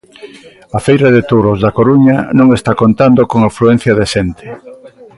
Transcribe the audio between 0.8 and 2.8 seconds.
feira de touros da Coruña non está